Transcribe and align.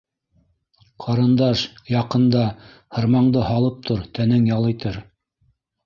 Ҡарындаш, 1.05 1.61
яҡында, 1.91 2.43
һырмаңды 2.99 3.47
һалып 3.53 3.81
тор, 3.91 4.05
тәнең 4.19 4.53
ял 4.57 4.71
итер. 4.77 5.03